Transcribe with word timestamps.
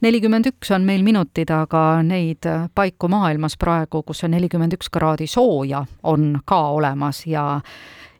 nelikümmend 0.00 0.46
üks 0.50 0.70
on 0.74 0.84
meil 0.88 1.04
minutid, 1.06 1.50
aga 1.52 2.02
neid 2.06 2.46
paiku 2.74 3.08
maailmas 3.12 3.56
praegu, 3.60 4.02
kus 4.06 4.24
on 4.24 4.34
nelikümmend 4.36 4.76
üks 4.78 4.90
kraadi 4.92 5.26
sooja, 5.30 5.84
on 6.02 6.38
ka 6.44 6.60
olemas 6.76 7.26
ja 7.26 7.60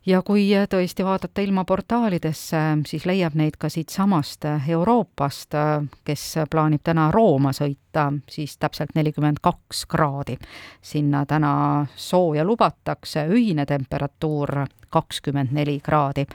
ja 0.06 0.22
kui 0.24 0.46
tõesti 0.70 1.04
vaadata 1.04 1.42
ilmaportaalidesse, 1.44 2.60
siis 2.88 3.04
leiab 3.06 3.36
neid 3.36 3.58
ka 3.60 3.68
siitsamast 3.68 4.46
Euroopast, 4.68 5.56
kes 6.04 6.24
plaanib 6.50 6.82
täna 6.84 7.10
Rooma 7.12 7.52
sõita, 7.52 8.08
siis 8.28 8.56
täpselt 8.58 8.94
nelikümmend 8.94 9.42
kaks 9.42 9.84
kraadi. 9.86 10.38
sinna 10.82 11.26
täna 11.26 11.86
sooja 11.96 12.44
lubatakse, 12.44 13.26
öine 13.28 13.66
temperatuur 13.66 14.66
kakskümmend 14.90 15.52
neli 15.52 15.80
kraadi 15.80 16.26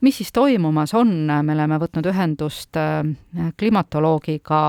mis 0.00 0.16
siis 0.16 0.32
toimumas 0.32 0.94
on, 0.94 1.10
me 1.42 1.54
oleme 1.54 1.78
võtnud 1.80 2.06
ühendust 2.06 2.76
klimatoloogiga 3.58 4.60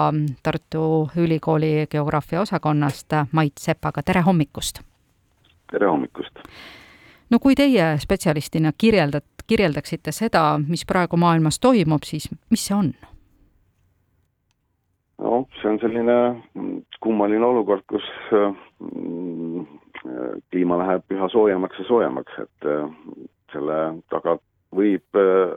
Tartu 0.44 1.09
Ülikooli 1.18 1.88
geograafia 1.91 2.41
osakonnast 2.41 3.13
Mait 3.31 3.58
Sepaga, 3.58 4.03
tere 4.03 4.22
hommikust! 4.26 4.81
tere 5.72 5.88
hommikust! 5.88 6.39
no 7.30 7.39
kui 7.39 7.55
teie 7.55 7.95
spetsialistina 8.02 8.72
kirjeldad, 8.77 9.26
kirjeldaksite 9.48 10.12
seda, 10.12 10.59
mis 10.67 10.86
praegu 10.86 11.17
maailmas 11.17 11.59
toimub, 11.59 12.05
siis 12.05 12.30
mis 12.50 12.66
see 12.67 12.77
on? 12.77 12.94
no 15.20 15.45
see 15.61 15.70
on 15.70 15.80
selline 15.84 16.17
kummaline 17.03 17.45
olukord, 17.45 17.86
kus 17.89 18.05
mm, 18.34 19.66
kliima 20.52 20.77
läheb 20.81 21.17
üha 21.17 21.30
soojemaks 21.31 21.81
ja 21.81 21.88
soojemaks, 21.88 22.39
et 22.45 22.70
äh, 22.70 22.86
selle 23.53 23.80
taga 24.14 24.38
võib 24.76 25.20
äh, 25.20 25.55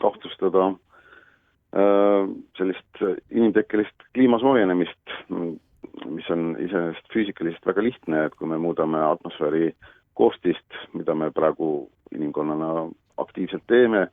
kahtlustada 0.00 0.70
äh, 0.70 2.30
sellist 2.58 3.04
inimtekkelist 3.30 4.08
kliima 4.14 4.38
soojenemist, 4.42 5.18
mis 5.30 6.30
on 6.32 6.54
iseenesest 6.58 7.12
füüsikaliselt 7.12 7.66
väga 7.66 7.84
lihtne, 7.84 8.24
et 8.26 8.34
kui 8.38 8.48
me 8.50 8.58
muudame 8.58 9.02
atmosfääri 9.04 9.68
äh, 9.70 9.92
koostist, 10.14 10.78
mida 10.92 11.14
me 11.14 11.30
praegu 11.30 11.88
inimkonnana 12.14 12.88
aktiivselt 13.18 13.62
teeme, 13.66 14.06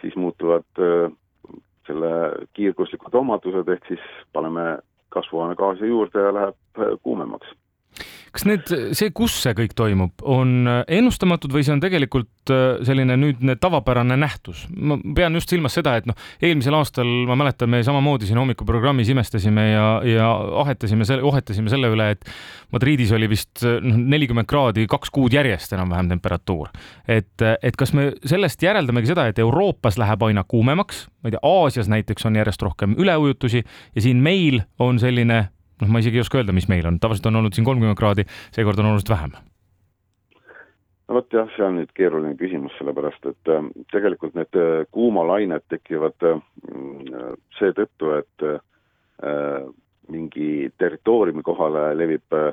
siis 0.00 0.16
muutuvad 0.16 0.66
äh, 0.82 1.12
selle 1.86 2.10
kiirguslikud 2.58 3.14
omadused, 3.14 3.68
ehk 3.68 3.86
siis 3.88 4.02
paneme 4.32 4.78
kasvuhoonegaase 5.14 5.86
juurde 5.86 6.26
ja 6.26 6.34
läheb 6.34 6.82
äh, 6.82 6.98
kuumemaks 7.02 7.54
kas 8.36 8.44
need, 8.48 8.72
see, 8.96 9.10
kus 9.16 9.34
see 9.42 9.54
kõik 9.56 9.72
toimub, 9.76 10.12
on 10.28 10.68
ennustamatud 10.68 11.54
või 11.54 11.64
see 11.64 11.74
on 11.76 11.82
tegelikult 11.82 12.52
äh, 12.52 12.82
selline 12.86 13.16
nüüdne 13.20 13.56
tavapärane 13.60 14.18
nähtus? 14.20 14.66
ma 14.76 14.98
pean 15.16 15.36
just 15.38 15.52
silmas 15.52 15.76
seda, 15.78 15.96
et 16.00 16.08
noh, 16.08 16.16
eelmisel 16.44 16.76
aastal 16.76 17.08
ma 17.28 17.38
mäletan, 17.38 17.70
me 17.72 17.82
samamoodi 17.86 18.28
siin 18.28 18.40
hommikuprogrammis 18.40 19.10
imestasime 19.12 19.66
ja, 19.70 19.86
ja 20.06 20.28
ahetasime 20.64 21.08
selle, 21.08 21.24
ohetasime 21.26 21.72
selle 21.72 21.90
üle, 21.92 22.10
et 22.16 22.28
Madridis 22.74 23.14
oli 23.16 23.28
vist 23.30 23.64
noh, 23.64 23.98
nelikümmend 24.14 24.48
kraadi 24.50 24.86
kaks 24.90 25.12
kuud 25.14 25.36
järjest 25.36 25.72
enam-vähem 25.76 26.12
temperatuur. 26.16 26.70
et, 27.08 27.34
et 27.40 27.76
kas 27.78 27.94
me 27.96 28.10
sellest 28.26 28.62
järeldamegi 28.62 29.12
seda, 29.12 29.28
et 29.30 29.40
Euroopas 29.42 29.98
läheb 30.02 30.28
aina 30.28 30.44
kuumemaks, 30.44 31.06
ma 31.22 31.30
ei 31.30 31.36
tea, 31.36 31.44
Aasias 31.46 31.90
näiteks 31.92 32.28
on 32.28 32.36
järjest 32.36 32.62
rohkem 32.62 32.96
üleujutusi 32.98 33.64
ja 33.64 34.02
siin 34.02 34.20
meil 34.22 34.62
on 34.82 35.00
selline 35.00 35.46
noh, 35.80 35.90
ma 35.90 36.02
isegi 36.02 36.20
ei 36.20 36.24
oska 36.24 36.40
öelda, 36.40 36.54
mis 36.56 36.68
meil 36.72 36.86
on, 36.88 37.00
tavaliselt 37.02 37.28
on 37.30 37.42
olnud 37.42 37.56
siin 37.56 37.66
kolmkümmend 37.66 37.98
kraadi, 37.98 38.26
seekord 38.54 38.80
on 38.80 38.90
oluliselt 38.92 39.12
vähem. 39.12 39.36
no 41.06 41.18
vot 41.18 41.32
jah, 41.32 41.50
see 41.54 41.62
on 41.66 41.76
nüüd 41.80 41.92
keeruline 41.94 42.34
küsimus, 42.38 42.74
sellepärast 42.80 43.28
et 43.30 43.50
äh, 43.52 43.66
tegelikult 43.94 44.34
need 44.38 44.58
äh, 44.58 44.86
kuumalained 44.94 45.66
tekivad 45.70 46.26
äh, 46.26 46.40
seetõttu, 47.58 48.14
et 48.18 48.46
äh, 48.46 49.60
mingi 50.10 50.70
territooriumi 50.78 51.44
kohale 51.46 51.92
levib 51.98 52.34
äh, 52.34 52.50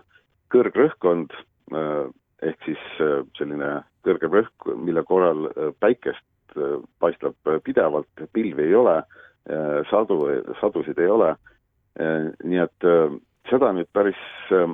kõrgrõhkkond 0.53 1.33
äh, 1.33 2.05
ehk 2.45 2.67
siis 2.67 2.85
äh, 3.01 3.23
selline 3.39 3.79
kõrgem 4.05 4.37
rõhk, 4.37 4.69
mille 4.77 5.01
korral 5.07 5.47
äh, 5.49 5.73
päikest 5.81 6.57
äh, 6.57 6.77
paistab 7.01 7.39
pidevalt, 7.65 8.27
pilvi 8.35 8.67
ei 8.69 8.77
ole 8.77 8.99
äh,, 9.01 9.81
sadu, 9.89 10.21
sadusid 10.61 11.01
ei 11.01 11.09
ole. 11.09 11.33
äh,, 11.33 11.41
Äh, 11.43 11.52
nii 11.99 12.61
et 12.63 12.87
äh, 12.87 13.13
seda 13.49 13.71
nüüd 13.75 13.89
päris 13.93 14.19
äh, 14.55 14.71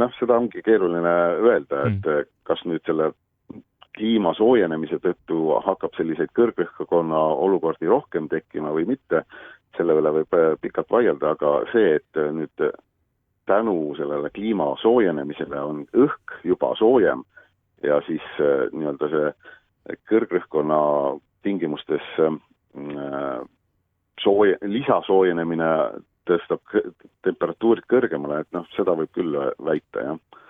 noh, 0.00 0.12
seda 0.18 0.36
ongi 0.40 0.62
keeruline 0.64 1.14
öelda, 1.40 1.86
et 1.88 2.04
mm. 2.04 2.28
kas 2.48 2.62
nüüd 2.68 2.84
selle 2.88 3.12
kliima 3.96 4.34
soojenemise 4.38 5.00
tõttu 5.02 5.56
hakkab 5.64 5.96
selliseid 5.96 6.30
kõrgrõhkkonna 6.36 7.22
olukordi 7.46 7.88
rohkem 7.90 8.28
tekkima 8.30 8.70
või 8.76 8.86
mitte, 8.92 9.24
selle 9.76 9.96
üle 9.98 10.12
võib 10.20 10.36
pikalt 10.62 10.92
vaielda, 10.92 11.34
aga 11.34 11.50
see, 11.72 11.96
et 11.98 12.20
nüüd 12.36 12.64
tänu 13.50 13.94
sellele 13.98 14.30
kliima 14.34 14.68
soojenemisele 14.82 15.58
on 15.58 15.82
õhk 15.96 16.38
juba 16.46 16.70
soojem 16.78 17.24
ja 17.82 17.98
siis 18.06 18.22
nii-öelda 18.38 19.10
see 19.10 19.96
kõrgrõhkkonna 20.10 20.80
tingimustes 21.42 22.06
sooje, 24.22 24.58
lisasoojenemine 24.62 25.70
tõstab 26.30 26.62
temperatuurid 27.26 27.86
kõrgemale, 27.90 28.42
et 28.44 28.56
noh, 28.56 28.66
seda 28.76 28.94
võib 28.98 29.12
küll 29.16 29.36
väita, 29.66 30.06
jah. 30.06 30.46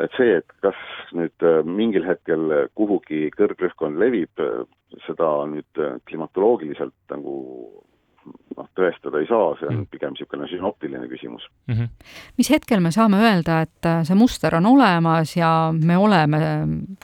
et 0.00 0.16
see, 0.16 0.38
et 0.40 0.56
kas 0.64 0.80
nüüd 1.16 1.46
äh, 1.46 1.60
mingil 1.66 2.06
hetkel 2.08 2.68
kuhugi 2.78 3.28
kõrgrõhkkond 3.36 4.00
levib, 4.00 4.32
äh, 4.40 4.64
seda 5.06 5.30
nüüd 5.50 5.82
äh, 5.82 5.98
klimatoloogiliselt 6.08 6.96
nagu 7.12 7.34
noh, 8.60 8.68
tõestada 8.76 9.20
ei 9.20 9.28
saa, 9.28 9.54
see 9.58 9.68
on 9.68 9.76
mm. 9.78 9.88
pigem 9.92 10.14
niisugune 10.14 10.48
sünoptiline 10.50 11.08
küsimus 11.10 11.46
mm. 11.66 11.74
-hmm. 11.74 11.88
mis 12.38 12.50
hetkel 12.52 12.82
me 12.84 12.92
saame 12.94 13.20
öelda, 13.22 13.60
et 13.66 13.88
äh, 13.88 14.02
see 14.06 14.18
muster 14.18 14.54
on 14.56 14.66
olemas 14.66 15.36
ja 15.36 15.72
me 15.72 15.96
oleme 15.96 16.40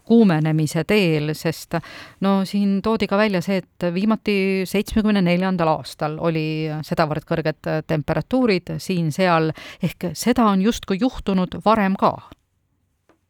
kuumenemise 0.04 0.84
teel, 0.84 1.34
sest 1.34 1.78
no 2.20 2.44
siin 2.44 2.80
toodi 2.82 3.06
ka 3.06 3.18
välja 3.18 3.40
see, 3.40 3.62
et 3.64 3.88
viimati 3.94 4.62
seitsmekümne 4.68 5.22
neljandal 5.22 5.72
aastal 5.76 6.18
oli 6.20 6.68
sedavõrd 6.82 7.26
kõrged 7.26 7.72
temperatuurid 7.86 8.76
siin-seal, 8.78 9.52
ehk 9.82 10.10
seda 10.12 10.50
on 10.52 10.62
justkui 10.62 11.00
juhtunud 11.00 11.60
varem 11.64 11.96
ka? 11.98 12.14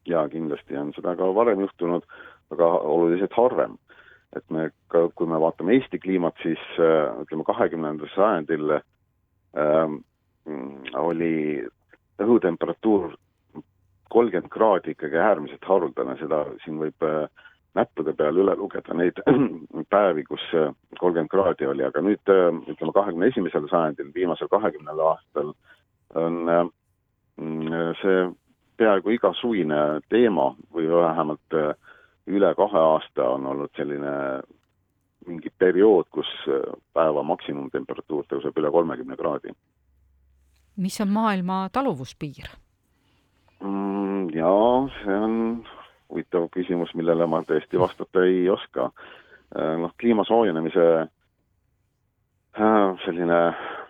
jaa, 0.06 0.28
kindlasti 0.28 0.76
on 0.78 0.92
seda 0.96 1.16
ka 1.18 1.28
varem 1.34 1.60
juhtunud, 1.60 2.04
aga 2.54 2.66
oluliselt 2.78 3.34
harvem 3.36 3.76
et 4.36 4.44
me 4.52 4.68
ka, 4.92 5.06
kui 5.16 5.28
me 5.30 5.40
vaatame 5.40 5.76
Eesti 5.76 6.00
kliimat, 6.02 6.36
siis 6.42 6.62
äh, 6.80 7.14
ütleme, 7.22 7.46
kahekümnendal 7.48 8.10
sajandil 8.14 8.76
ähm, 8.76 10.00
oli 11.00 11.64
õhutemperatuur 12.22 13.16
kolmkümmend 14.12 14.52
kraadi 14.52 14.94
ikkagi 14.94 15.18
äärmiselt 15.18 15.64
haruldane, 15.66 16.16
seda 16.20 16.44
siin 16.64 16.78
võib 16.80 17.04
äh, 17.04 17.26
näppude 17.76 18.14
peal 18.16 18.38
üle 18.40 18.54
lugeda 18.56 18.94
neid 18.96 19.18
päevi, 19.92 20.24
kus 20.28 20.44
äh, 20.54 20.70
kolmkümmend 21.00 21.32
kraadi 21.32 21.68
oli, 21.68 21.84
aga 21.86 22.02
nüüd 22.04 22.32
äh, 22.32 22.48
ütleme, 22.72 22.94
kahekümne 22.96 23.30
esimesel 23.32 23.68
sajandil, 23.72 24.12
viimasel 24.14 24.50
kahekümnel 24.52 25.02
aastal 25.10 25.52
on 26.14 26.42
äh, 26.52 26.64
see 28.02 28.26
peaaegu 28.80 29.16
igasuvine 29.16 30.00
teema 30.12 30.52
või 30.74 30.88
vähemalt 30.92 31.56
äh, 31.56 31.74
üle 32.26 32.54
kahe 32.58 32.78
aasta 32.78 33.30
on 33.36 33.46
olnud 33.46 33.72
selline 33.76 34.12
mingi 35.26 35.50
periood, 35.58 36.06
kus 36.10 36.28
äh, 36.50 36.62
päeva 36.94 37.22
maksimumtemperatuur 37.26 38.26
tõuseb 38.30 38.58
üle 38.60 38.70
kolmekümne 38.70 39.16
kraadi. 39.16 39.54
mis 40.76 41.00
on 41.00 41.08
maailma 41.08 41.68
taluvuspiir 41.72 42.50
mm,? 43.60 44.30
jaa, 44.34 44.88
see 45.02 45.18
on 45.28 45.36
huvitav 46.10 46.48
küsimus, 46.54 46.94
millele 46.94 47.26
ma 47.26 47.42
tõesti 47.46 47.78
vastata 47.80 48.24
ei 48.26 48.48
oska. 48.50 48.90
Äh, 49.56 49.76
noh, 49.82 49.94
kliima 50.00 50.24
soojenemise 50.26 50.86
äh, 52.58 52.98
selline 53.04 53.40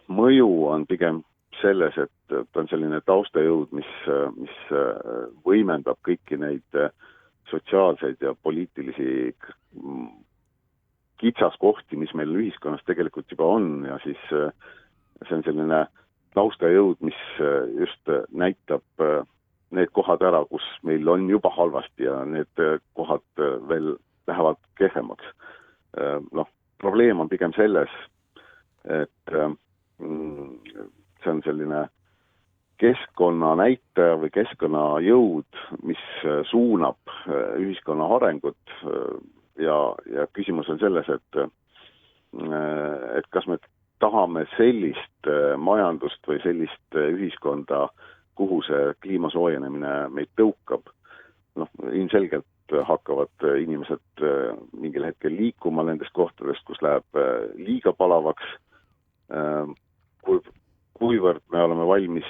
mõju 0.09 0.51
on 0.71 0.87
pigem 0.87 1.23
selles, 1.61 1.97
et 1.97 2.13
ta 2.29 2.61
on 2.61 2.69
selline 2.69 3.01
taustajõud, 3.09 3.71
mis, 3.73 3.93
mis 4.37 4.57
võimendab 5.47 5.97
kõiki 6.05 6.37
neid 6.37 6.77
äh, 6.77 6.91
sotsiaalseid 7.51 8.17
ja 8.21 8.35
poliitilisi 8.43 9.37
kitsaskohti, 11.21 11.97
mis 11.97 12.13
meil 12.15 12.35
ühiskonnas 12.37 12.85
tegelikult 12.87 13.31
juba 13.31 13.49
on 13.57 13.87
ja 13.89 13.99
siis 14.05 14.21
äh, 14.37 14.51
see 15.25 15.39
on 15.39 15.45
selline 15.47 15.87
taustajõud, 16.37 17.01
mis 17.07 17.19
äh, 17.41 17.71
just 17.81 18.13
näitab 18.31 18.85
äh, 19.05 19.23
need 19.77 19.91
kohad 19.97 20.23
ära, 20.23 20.45
kus 20.51 20.67
meil 20.87 21.09
on 21.09 21.29
juba 21.31 21.51
halvasti 21.57 22.07
ja 22.07 22.21
need 22.29 22.63
kohad 22.95 23.25
veel 23.69 23.97
lähevad 24.27 24.61
kehvemaks. 24.79 25.27
Noh, 26.33 26.47
probleem 26.79 27.19
on 27.21 27.29
pigem 27.29 27.51
selles, 27.57 27.91
et 28.85 29.35
mm, 29.99 30.53
see 31.23 31.33
on 31.33 31.43
selline 31.43 31.81
keskkonnanäitaja 32.81 34.17
või 34.21 34.31
keskkonnajõud, 34.35 35.61
mis 35.89 36.03
äh, 36.25 36.43
suunab 36.51 36.99
äh, 37.09 37.57
ühiskonna 37.63 38.09
arengut 38.17 38.75
äh, 38.83 39.15
ja, 39.65 39.79
ja 40.13 40.27
küsimus 40.37 40.69
on 40.73 40.83
selles, 40.83 41.09
et 41.09 41.47
et 43.17 43.27
kas 43.33 43.47
me 43.49 43.55
tahame 44.03 44.43
sellist 44.59 45.29
majandust 45.57 46.27
või 46.29 46.37
sellist 46.43 46.97
ühiskonda, 47.01 47.87
kuhu 48.37 48.59
see 48.67 48.91
kliima 49.01 49.31
soojenemine 49.33 49.93
meid 50.13 50.29
tõukab, 50.37 50.91
noh, 51.57 51.71
ilmselgelt 51.87 52.77
hakkavad 52.91 53.47
inimesed 53.63 54.25
mingil 54.77 55.07
hetkel 55.09 55.33
liikuma 55.39 55.87
nendest 55.89 56.13
kohtadest, 56.19 56.67
kus 56.69 56.83
läheb 56.85 57.23
liiga 57.57 57.95
palavaks, 57.97 58.53
kuivõrd 60.99 61.43
me 61.53 61.63
oleme 61.63 61.87
valmis 61.89 62.29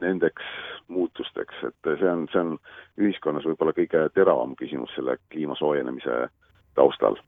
nendeks 0.00 0.44
muutusteks, 0.88 1.62
et 1.68 1.88
see 2.00 2.10
on, 2.10 2.26
see 2.32 2.42
on 2.42 2.54
ühiskonnas 3.00 3.46
võib-olla 3.48 3.74
kõige 3.76 4.06
teravam 4.16 4.54
küsimus 4.58 4.92
selle 4.96 5.18
kliima 5.32 5.56
soojenemise 5.58 6.28
taustal. 6.78 7.18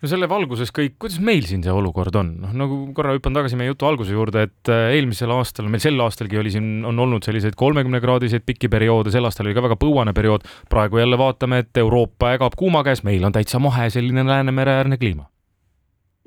no 0.00 0.10
selle 0.10 0.28
valguses 0.30 0.72
kõik, 0.74 0.96
kuidas 1.02 1.18
meil 1.22 1.44
siin 1.48 1.62
see 1.64 1.74
olukord 1.74 2.16
on, 2.18 2.32
noh 2.44 2.56
nagu 2.56 2.78
korra 2.96 3.14
hüppan 3.16 3.36
tagasi 3.36 3.58
meie 3.58 3.70
jutu 3.72 3.88
alguse 3.88 4.14
juurde, 4.14 4.46
et 4.48 4.72
äh, 4.72 4.88
eelmisel 4.96 5.32
aastal, 5.36 5.70
meil 5.72 5.82
sel 5.84 6.00
aastalgi 6.02 6.40
oli 6.40 6.52
siin, 6.54 6.72
on 6.88 6.98
olnud 7.06 7.26
selliseid 7.26 7.58
kolmekümnekraadiseid 7.58 8.46
pikki 8.46 8.70
perioode, 8.72 9.12
sel 9.14 9.28
aastal 9.28 9.48
oli 9.48 9.56
ka 9.56 9.64
väga 9.68 9.78
põuane 9.80 10.16
periood, 10.16 10.46
praegu 10.72 11.02
jälle 11.02 11.18
vaatame, 11.20 11.62
et 11.64 11.82
Euroopa 11.82 12.34
ägab 12.36 12.58
kuuma 12.58 12.84
käes, 12.86 13.04
meil 13.06 13.26
on 13.26 13.34
täitsa 13.36 13.62
mahe 13.62 13.90
selline 13.92 14.26
Läänemere 14.26 14.78
äärne 14.80 15.00
kliima 15.02 15.30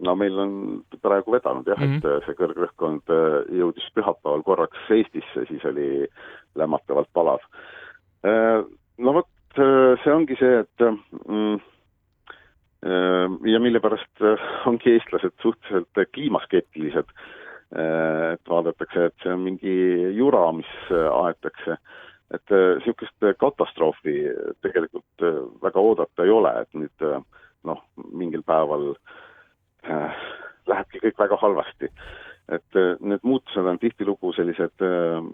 no 0.05 0.15
meil 0.15 0.37
on 0.39 0.53
praegu 1.03 1.33
vedanud 1.33 1.67
jah 1.67 1.79
mm, 1.79 1.85
-hmm. 1.85 1.97
et 1.97 2.03
mhm. 2.03 2.25
see 2.25 2.37
kõrgrõhkkond 2.39 3.13
äh, 3.15 3.57
jõudis 3.59 3.89
pühapäeval 3.95 4.43
korraks 4.43 4.91
Eestisse, 4.95 5.45
siis 5.47 5.65
oli 5.65 6.07
lämmatavalt 6.55 7.09
palav. 7.13 7.43
Äh, 8.25 8.63
no 8.97 9.13
vot, 9.13 9.29
see 9.55 10.13
ongi 10.13 10.35
see, 10.39 10.59
et 10.63 10.85
mm, 11.27 11.59
ja 13.51 13.59
mille 13.59 13.79
pärast 13.83 14.21
ongi 14.69 14.93
eestlased 14.93 15.33
suhteliselt 15.41 16.11
kliimaskeptilised. 16.13 17.09
Et 17.69 18.49
vaadatakse, 18.49 19.05
et 19.09 19.15
see 19.23 19.33
on 19.33 19.41
mingi 19.43 19.73
jura, 20.15 20.51
mis 20.51 20.69
aetakse. 20.91 21.77
et 22.29 22.51
niisugust 22.53 23.25
katastroofi 23.41 24.13
tegelikult 24.61 25.23
väga 25.61 25.79
oodata 25.81 26.23
ei 26.23 26.29
ole, 26.29 26.53
et 26.61 26.73
nüüd 26.73 27.05
noh, 27.63 27.81
mingil 28.13 28.43
päeval 28.45 28.91
äh, 28.93 29.18
lähebki 30.69 31.01
kõik 31.03 31.17
väga 31.25 31.37
halvasti. 31.41 31.91
et 32.49 32.77
need 32.99 33.21
muutused 33.21 33.65
on 33.69 33.77
tihtilugu 33.77 34.31
sellised 34.33 34.81
äh, 34.81 35.25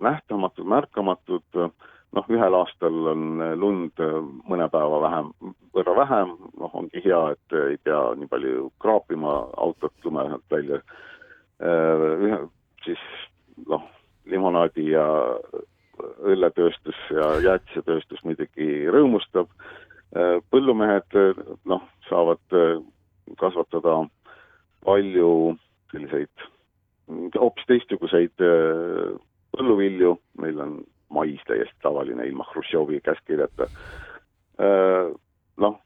nähtamatud, 0.00 0.64
märkamatud 0.64 1.58
äh,, 1.60 1.68
noh, 2.16 2.28
ühel 2.32 2.56
aastal 2.56 3.08
on 3.12 3.42
lund 3.60 4.00
mõne 4.48 4.68
päeva 4.72 5.00
vähem, 5.04 5.30
võrra 5.74 5.94
vähem, 5.96 6.34
noh, 6.60 6.74
ongi 6.76 7.02
hea, 7.04 7.20
et 7.34 7.56
ei 7.58 7.78
pea 7.84 8.00
nii 8.18 8.30
palju 8.30 8.70
kraapima 8.82 9.34
autot 9.60 9.94
lume 10.04 10.26
alt 10.26 10.44
välja. 10.52 10.82
ühe, 11.62 12.38
siis 12.84 13.02
noh, 13.68 13.84
limonaadi 14.26 14.88
ja 14.90 15.06
õlletööstus 16.02 16.98
ja 17.10 17.28
jäätisetööstus 17.44 18.24
muidugi 18.24 18.88
rõõmustab. 18.90 19.48
põllumehed 20.50 21.14
noh, 21.64 21.84
saavad 22.08 22.42
kasvatada 23.38 24.02
palju 24.84 25.56
selliseid 25.92 26.48
hoopis 27.36 27.66
teistsuguseid 27.68 28.42
põlluvilju, 29.52 30.16
meil 30.40 30.60
on 30.64 30.76
mais 31.12 31.40
täiesti 31.46 31.76
tavaline, 31.82 32.26
ilma 32.26 32.44
Hruštšovi 32.50 33.00
käskkirjata. 33.04 33.68
Äh, 34.60 35.12
noh, 35.56 35.80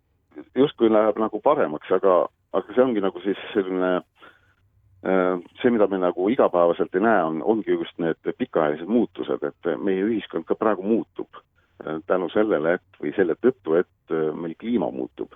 justkui 0.54 0.90
läheb 0.92 1.18
nagu 1.18 1.40
paremaks, 1.42 1.90
aga, 1.90 2.26
aga 2.52 2.74
see 2.74 2.84
ongi 2.84 3.02
nagu 3.02 3.22
siis 3.24 3.40
selline 3.54 3.92
äh, 3.96 5.34
see, 5.62 5.72
mida 5.74 5.88
me 5.90 6.00
nagu 6.02 6.28
igapäevaselt 6.30 6.94
ei 6.94 7.06
näe, 7.06 7.24
on, 7.24 7.42
ongi 7.42 7.74
just 7.74 7.98
need 8.02 8.32
pikaajalised 8.38 8.90
muutused, 8.90 9.42
et 9.42 9.72
meie 9.82 10.06
ühiskond 10.06 10.46
ka 10.46 10.58
praegu 10.58 10.86
muutub 10.86 11.40
äh, 11.40 11.98
tänu 12.06 12.30
sellele, 12.34 12.78
et 12.78 13.02
või 13.02 13.14
selle 13.18 13.38
tõttu, 13.40 13.80
et 13.80 14.16
meil 14.38 14.54
kliima 14.60 14.90
muutub. 14.94 15.34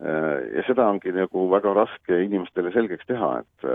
Ja 0.00 0.62
seda 0.66 0.90
ongi 0.92 1.12
nagu 1.14 1.46
väga 1.48 1.72
raske 1.72 2.18
inimestele 2.26 2.72
selgeks 2.74 3.06
teha, 3.08 3.30
et 3.40 3.68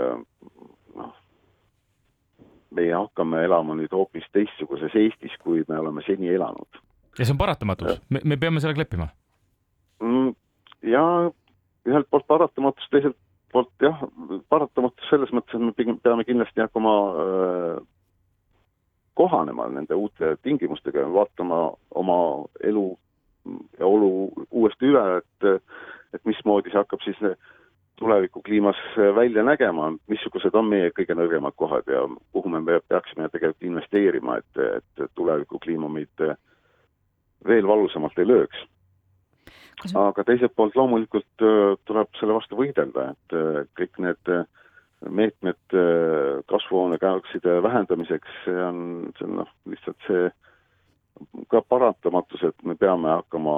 meie 2.76 2.94
hakkame 2.94 3.42
elama 3.46 3.74
nüüd 3.78 3.92
hoopis 3.92 4.28
teistsuguses 4.32 4.94
Eestis, 4.98 5.34
kui 5.42 5.64
me 5.68 5.80
oleme 5.80 6.04
seni 6.06 6.30
elanud. 6.32 6.80
ja 7.18 7.24
see 7.24 7.34
on 7.34 7.40
paratamatus, 7.40 8.00
me, 8.08 8.22
me 8.24 8.38
peame 8.40 8.62
sellega 8.62 8.84
leppima 8.84 9.08
mm,? 10.00 10.30
ja 10.88 11.02
ühelt 11.88 12.08
poolt 12.10 12.26
paratamatus, 12.30 12.88
teiselt 12.90 13.18
poolt 13.52 13.84
jah, 13.84 13.98
paratamatus 14.48 15.10
selles 15.10 15.32
mõttes, 15.34 15.58
et 15.58 15.66
me 15.66 15.74
pigem 15.76 15.98
peame 16.00 16.24
kindlasti 16.24 16.62
hakkama 16.64 16.94
äh, 17.24 17.82
kohanema 19.18 19.68
nende 19.68 19.98
uute 19.98 20.36
tingimustega 20.42 21.04
ja 21.04 21.12
vaatama 21.12 21.64
oma 22.00 22.18
elu 22.64 22.86
ja 23.78 23.86
olu 23.86 24.30
uuesti 24.50 24.88
üle, 24.88 25.02
et 25.18 25.51
see 26.72 26.80
hakkab 26.80 27.04
siis 27.04 27.20
tulevikukliimas 28.00 28.78
välja 29.14 29.44
nägema, 29.46 29.92
missugused 30.10 30.54
on 30.58 30.70
meie 30.72 30.90
kõige 30.96 31.14
nõrgemad 31.14 31.54
kohad 31.60 31.88
ja 31.92 32.06
kuhu 32.32 32.50
me 32.50 32.80
peaksime 32.88 33.28
tegelikult 33.30 33.68
investeerima, 33.68 34.38
et, 34.40 34.62
et 34.80 35.10
tulevikukliima 35.14 35.90
meid 35.92 36.24
veel 37.48 37.68
valusamalt 37.68 38.18
ei 38.18 38.28
lööks. 38.28 38.64
aga 39.98 40.24
teiselt 40.24 40.54
poolt 40.56 40.76
loomulikult 40.76 41.44
tuleb 41.84 42.18
selle 42.18 42.34
vastu 42.34 42.58
võidelda, 42.58 43.12
et 43.12 43.68
kõik 43.78 43.98
need 43.98 44.34
meetmed 45.10 45.76
kasvuhoonegaaside 46.50 47.56
vähendamiseks, 47.62 48.36
see 48.44 48.60
on, 48.64 48.78
see 49.18 49.26
on 49.26 49.40
noh, 49.42 49.50
lihtsalt 49.66 50.06
see 50.06 50.30
ka 51.50 51.62
paratamatus, 51.68 52.44
et 52.46 52.64
me 52.64 52.76
peame 52.78 53.10
hakkama 53.10 53.56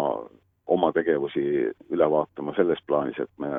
oma 0.66 0.92
tegevusi 0.92 1.44
üle 1.90 2.10
vaatama 2.10 2.54
selles 2.56 2.80
plaanis, 2.86 3.18
et 3.20 3.30
me 3.38 3.50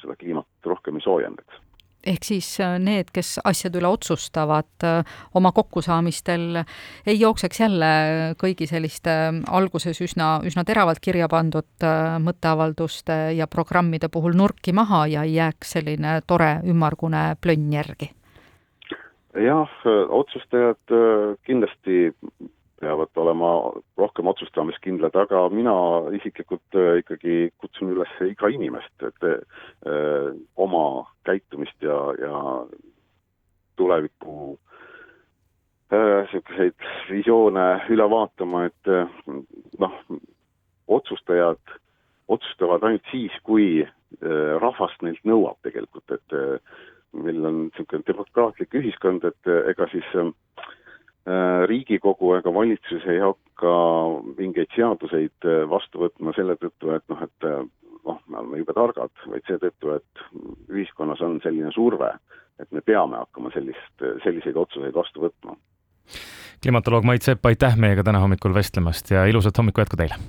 seda 0.00 0.16
kliimat 0.20 0.68
rohkem 0.70 1.00
ei 1.00 1.06
soojendaks 1.06 1.62
ehk 2.06 2.26
siis 2.26 2.48
äh, 2.62 2.76
need, 2.82 3.10
kes 3.14 3.38
asjade 3.44 3.80
üle 3.80 3.88
otsustavad 3.92 4.86
äh, 4.86 5.16
oma 5.36 5.52
kokkusaamistel, 5.56 6.60
ei 7.06 7.18
jookseks 7.20 7.60
jälle 7.60 7.90
kõigi 8.40 8.68
selliste 8.70 9.14
äh, 9.28 9.38
alguses 9.56 10.00
üsna, 10.04 10.36
üsna 10.46 10.66
teravalt 10.68 11.00
kirja 11.04 11.28
pandud 11.32 11.86
mõtteavalduste 12.24 13.18
ja 13.38 13.48
programmide 13.50 14.10
puhul 14.12 14.36
nurki 14.38 14.74
maha 14.76 15.04
ja 15.10 15.24
ei 15.24 15.38
jääks 15.38 15.76
selline 15.78 16.20
tore 16.26 16.58
ümmargune 16.68 17.32
plönn 17.40 17.72
järgi? 17.72 18.12
jah, 19.34 19.70
otsustajad 20.14 20.92
kindlasti 21.42 22.12
peavad 22.80 23.16
olema 23.16 23.50
rohkem 23.98 24.26
otsustamiskindlad, 24.26 25.14
aga 25.16 25.46
mina 25.54 25.74
isiklikult 26.18 26.78
äh, 26.78 26.98
ikkagi 27.02 27.36
kutsun 27.62 27.94
üles 27.94 28.12
iga 28.26 28.50
inimest, 28.50 28.94
et 29.06 29.26
öö, 29.26 29.38
äh, 29.86 30.28
oma 30.56 31.06
käitumist 31.26 31.82
ja, 31.82 31.98
ja 32.18 32.42
tuleviku 33.78 34.58
äh, 35.92 36.24
niisuguseid 36.26 36.88
visioone 37.10 37.66
üle 37.94 38.08
vaatama, 38.10 38.66
et 38.70 38.92
noh, 39.78 39.98
otsustajad 40.88 41.76
otsustavad 42.28 42.82
ainult 42.82 43.12
siis, 43.12 43.34
kui 43.44 43.84
rahvas 44.62 44.94
neilt 45.02 45.24
nõuab 45.26 45.56
tegelikult, 45.66 46.12
et 46.14 46.34
meil 47.18 47.40
on 47.44 47.56
niisugune 47.64 48.06
demokraatlik 48.06 48.76
ühiskond, 48.78 49.26
et 49.26 49.50
ega 49.72 49.88
siis 49.90 50.06
äh, 50.14 50.30
Äh, 50.54 50.83
riigikogu 51.66 52.34
ega 52.38 52.52
valitsus 52.54 53.06
ei 53.08 53.20
hakka 53.22 53.72
mingeid 54.38 54.72
seaduseid 54.76 55.48
äh, 55.48 55.64
vastu 55.70 56.04
võtma 56.04 56.34
selle 56.36 56.56
tõttu, 56.60 56.92
et 56.92 57.04
noh, 57.08 57.22
et 57.24 57.48
äh, 57.48 57.62
noh, 58.04 58.22
me 58.28 58.40
oleme 58.42 58.60
jube 58.60 58.76
targad, 58.76 59.12
vaid 59.32 59.44
seetõttu, 59.48 59.94
et 59.96 60.24
ühiskonnas 60.72 61.22
on 61.24 61.38
selline 61.44 61.72
surve, 61.72 62.12
et 62.60 62.70
me 62.72 62.84
peame 62.84 63.16
hakkama 63.22 63.52
sellist, 63.54 63.94
selliseid 64.24 64.56
otsuseid 64.56 64.94
vastu 64.94 65.24
võtma. 65.24 65.56
klimatoloog 66.62 67.04
Mait 67.08 67.24
Sepp, 67.24 67.46
aitäh 67.46 67.76
meiega 67.76 68.04
täna 68.04 68.20
hommikul 68.20 68.54
vestlemast 68.54 69.10
ja 69.10 69.24
ilusat 69.30 69.58
hommiku 69.58 69.80
jätku 69.80 69.96
teile! 69.96 70.20